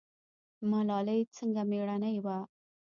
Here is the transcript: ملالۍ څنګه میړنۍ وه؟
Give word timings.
ملالۍ 0.69 1.21
څنګه 1.35 1.61
میړنۍ 1.69 2.17
وه؟ 2.25 2.37